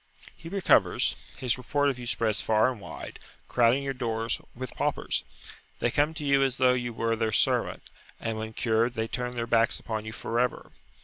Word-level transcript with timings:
He 0.35 0.49
recovers; 0.49 1.15
his 1.37 1.59
report 1.59 1.91
of 1.91 1.99
you 1.99 2.07
spreads 2.07 2.41
far 2.41 2.71
and 2.71 2.81
wide, 2.81 3.19
crowding 3.47 3.83
your 3.83 3.93
doors 3.93 4.41
with 4.55 4.73
paupers. 4.73 5.23
They 5.77 5.91
come 5.91 6.15
to 6.15 6.25
you 6.25 6.41
as 6.41 6.57
though 6.57 6.73
you 6.73 6.91
were 6.91 7.15
their 7.15 7.31
servant, 7.31 7.83
and 8.19 8.35
when 8.39 8.53
cured 8.53 8.95
they 8.95 9.07
turn 9.07 9.35
their 9.35 9.45
backs 9.45 9.79
upon 9.79 10.05
you 10.05 10.11
for 10.11 10.39
ever. 10.39 10.71